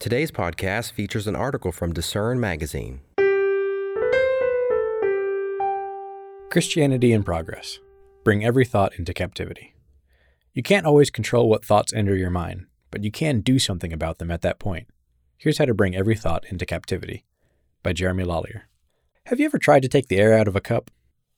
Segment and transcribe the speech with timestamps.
[0.00, 3.00] Today's podcast features an article from Discern Magazine.
[6.50, 7.80] Christianity in Progress
[8.24, 9.74] Bring Every Thought into Captivity.
[10.54, 14.16] You can't always control what thoughts enter your mind, but you can do something about
[14.16, 14.86] them at that point.
[15.36, 17.26] Here's how to bring every thought into captivity
[17.82, 18.62] by Jeremy Lallier.
[19.26, 20.90] Have you ever tried to take the air out of a cup?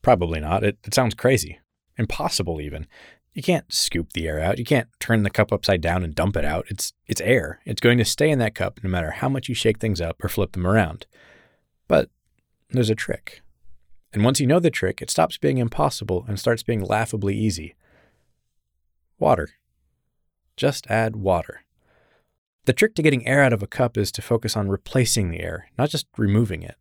[0.03, 0.63] Probably not.
[0.63, 1.59] It, it sounds crazy.
[1.99, 2.87] Impossible, even.
[3.35, 4.59] You can't scoop the air out.
[4.59, 6.67] You can't turn the cup upside down and dump it out.
[6.69, 7.61] It's, it's air.
[7.65, 10.23] It's going to stay in that cup no matter how much you shake things up
[10.23, 11.07] or flip them around.
[11.89, 12.11] But
[12.71, 13.41] there's a trick.
[14.13, 17.75] And once you know the trick, it stops being impossible and starts being laughably easy.
[19.19, 19.51] Water.
[20.57, 21.63] Just add water.
[22.67, 25.41] The trick to getting air out of a cup is to focus on replacing the
[25.41, 26.77] air, not just removing it.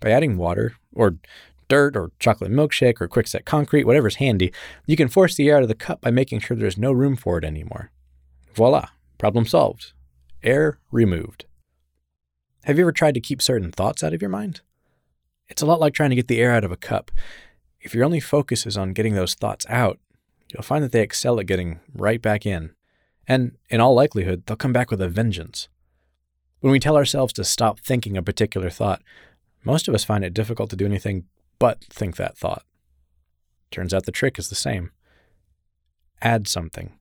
[0.00, 1.16] By adding water, or
[1.68, 4.52] dirt, or chocolate milkshake, or quickset concrete, whatever's handy,
[4.86, 7.16] you can force the air out of the cup by making sure there's no room
[7.16, 7.90] for it anymore.
[8.54, 9.92] Voila, problem solved.
[10.42, 11.46] Air removed.
[12.64, 14.60] Have you ever tried to keep certain thoughts out of your mind?
[15.48, 17.10] It's a lot like trying to get the air out of a cup.
[17.80, 19.98] If your only focus is on getting those thoughts out,
[20.52, 22.72] you'll find that they excel at getting right back in.
[23.26, 25.68] And in all likelihood, they'll come back with a vengeance.
[26.60, 29.02] When we tell ourselves to stop thinking a particular thought,
[29.64, 31.24] most of us find it difficult to do anything
[31.58, 32.64] but think that thought.
[33.70, 34.92] Turns out the trick is the same.
[36.22, 36.98] Add something.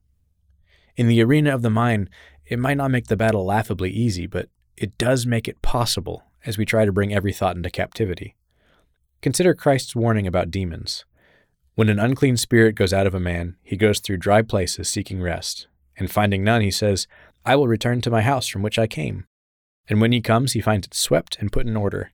[0.96, 2.10] In the arena of the mind,
[2.46, 6.58] it might not make the battle laughably easy, but it does make it possible as
[6.58, 8.36] we try to bring every thought into captivity.
[9.22, 11.06] Consider Christ's warning about demons.
[11.76, 15.22] When an unclean spirit goes out of a man, he goes through dry places seeking
[15.22, 17.08] rest, and finding none, he says,
[17.46, 19.26] I will return to my house from which I came.
[19.88, 22.12] And when he comes, he finds it swept and put in order.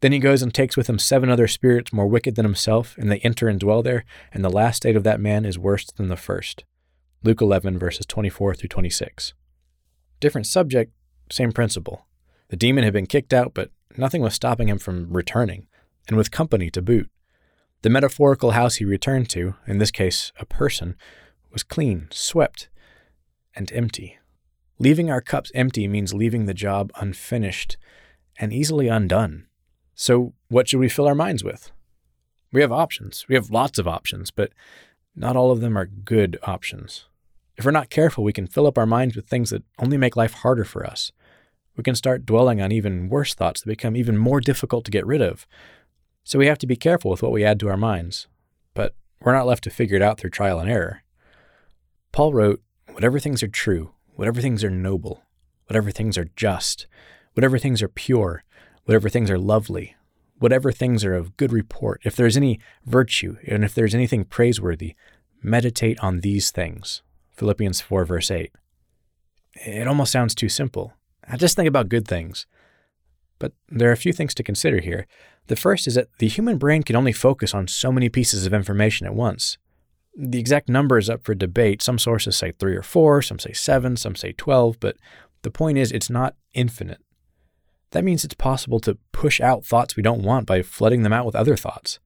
[0.00, 3.10] Then he goes and takes with him seven other spirits more wicked than himself, and
[3.10, 6.08] they enter and dwell there, and the last state of that man is worse than
[6.08, 6.64] the first.
[7.22, 9.34] Luke 11, verses 24 through 26.
[10.20, 10.92] Different subject,
[11.30, 12.06] same principle.
[12.48, 15.66] The demon had been kicked out, but nothing was stopping him from returning,
[16.08, 17.10] and with company to boot.
[17.82, 20.96] The metaphorical house he returned to, in this case a person,
[21.52, 22.68] was clean, swept,
[23.54, 24.18] and empty.
[24.78, 27.76] Leaving our cups empty means leaving the job unfinished
[28.38, 29.46] and easily undone.
[30.00, 31.72] So, what should we fill our minds with?
[32.54, 33.26] We have options.
[33.28, 34.50] We have lots of options, but
[35.14, 37.04] not all of them are good options.
[37.58, 40.16] If we're not careful, we can fill up our minds with things that only make
[40.16, 41.12] life harder for us.
[41.76, 45.04] We can start dwelling on even worse thoughts that become even more difficult to get
[45.04, 45.46] rid of.
[46.24, 48.26] So we have to be careful with what we add to our minds.
[48.72, 51.02] But we're not left to figure it out through trial and error.
[52.10, 52.62] Paul wrote,
[52.92, 55.24] Whatever things are true, whatever things are noble,
[55.66, 56.86] whatever things are just,
[57.34, 58.44] whatever things are pure,
[58.90, 59.94] whatever things are lovely,
[60.40, 64.96] whatever things are of good report, if there's any virtue, and if there's anything praiseworthy,
[65.44, 67.00] meditate on these things.
[67.36, 68.50] Philippians 4, verse 8.
[69.64, 70.94] It almost sounds too simple.
[71.28, 72.46] I just think about good things.
[73.38, 75.06] But there are a few things to consider here.
[75.46, 78.52] The first is that the human brain can only focus on so many pieces of
[78.52, 79.56] information at once.
[80.16, 81.80] The exact number is up for debate.
[81.80, 84.96] Some sources say three or four, some say seven, some say 12, but
[85.42, 87.00] the point is it's not infinite.
[87.92, 91.26] That means it's possible to push out thoughts we don't want by flooding them out
[91.26, 91.98] with other thoughts.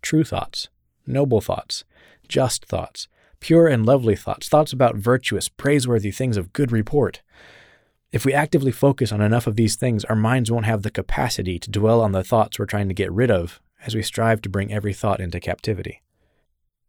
[0.00, 0.68] True thoughts,
[1.06, 1.84] noble thoughts,
[2.28, 3.08] just thoughts,
[3.40, 7.22] pure and lovely thoughts, thoughts about virtuous, praiseworthy things of good report.
[8.12, 11.58] If we actively focus on enough of these things, our minds won't have the capacity
[11.58, 14.48] to dwell on the thoughts we're trying to get rid of as we strive to
[14.48, 16.02] bring every thought into captivity.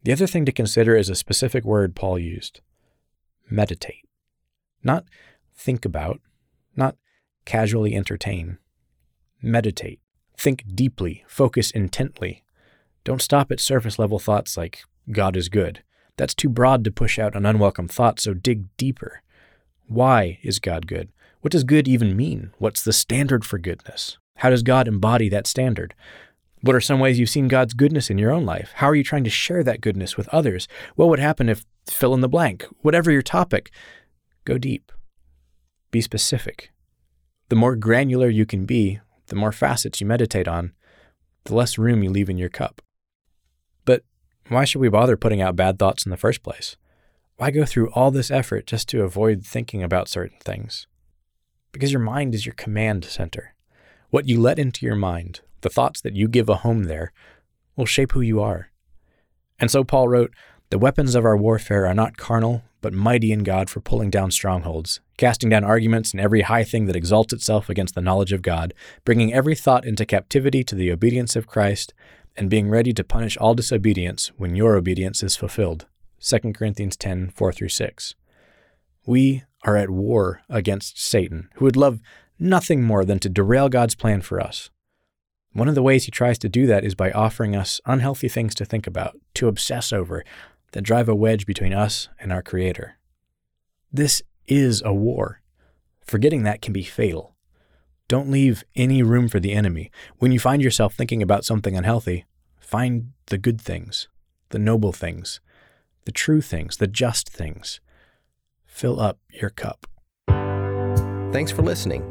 [0.02, 2.60] The other thing to consider is a specific word Paul used.
[3.50, 4.04] Meditate.
[4.82, 5.06] Not
[5.56, 6.20] think about,
[6.76, 6.96] not
[7.44, 8.58] casually entertain.
[9.42, 10.00] Meditate.
[10.36, 12.42] Think deeply, focus intently.
[13.04, 15.82] Don't stop at surface level thoughts like, God is good.
[16.16, 19.22] That's too broad to push out an unwelcome thought, so dig deeper.
[19.86, 21.10] Why is God good?
[21.40, 22.52] What does good even mean?
[22.58, 24.16] What's the standard for goodness?
[24.36, 25.94] How does God embody that standard?
[26.62, 28.72] What are some ways you've seen God's goodness in your own life?
[28.76, 30.66] How are you trying to share that goodness with others?
[30.96, 32.64] What would happen if fill in the blank?
[32.80, 33.70] Whatever your topic,
[34.46, 34.90] go deep.
[35.90, 36.73] Be specific.
[37.54, 38.98] The more granular you can be,
[39.28, 40.72] the more facets you meditate on,
[41.44, 42.82] the less room you leave in your cup.
[43.84, 44.02] But
[44.48, 46.76] why should we bother putting out bad thoughts in the first place?
[47.36, 50.88] Why go through all this effort just to avoid thinking about certain things?
[51.70, 53.54] Because your mind is your command center.
[54.10, 57.12] What you let into your mind, the thoughts that you give a home there,
[57.76, 58.72] will shape who you are.
[59.60, 60.34] And so Paul wrote,
[60.70, 64.32] The weapons of our warfare are not carnal, but mighty in God for pulling down
[64.32, 68.42] strongholds, casting down arguments and every high thing that exalts itself against the knowledge of
[68.42, 68.74] God,
[69.04, 71.94] bringing every thought into captivity to the obedience of Christ,
[72.36, 75.86] and being ready to punish all disobedience when your obedience is fulfilled.
[76.20, 78.14] 2 Corinthians 10 4 through 6.
[79.06, 82.00] We are at war against Satan, who would love
[82.38, 84.70] nothing more than to derail God's plan for us.
[85.52, 88.54] One of the ways he tries to do that is by offering us unhealthy things
[88.56, 90.24] to think about, to obsess over,
[90.72, 92.98] that drive a wedge between us and our Creator.
[93.92, 95.40] This is a war.
[96.04, 97.34] Forgetting that can be fatal.
[98.08, 99.90] Don't leave any room for the enemy.
[100.18, 102.26] When you find yourself thinking about something unhealthy,
[102.60, 104.08] find the good things,
[104.50, 105.40] the noble things,
[106.04, 107.80] the true things, the just things.
[108.66, 109.86] Fill up your cup.
[111.32, 112.02] Thanks for listening.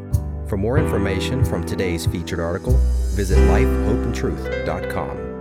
[0.47, 2.73] For more information from today's featured article,
[3.15, 5.32] visit lifehopeandtruth.com.